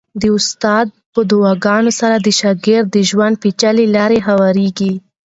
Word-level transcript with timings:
د 0.21 0.23
استاد 0.37 0.87
په 1.13 1.21
دعاګانو 1.31 1.91
سره 1.99 2.15
د 2.19 2.27
شاګرد 2.39 2.87
د 2.91 2.97
ژوند 3.09 3.35
پېچلې 3.41 3.85
لارې 3.95 4.19
هوارېږي. 4.27 4.93